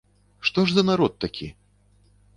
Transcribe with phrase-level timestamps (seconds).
[0.49, 1.47] Што ж за народ такі?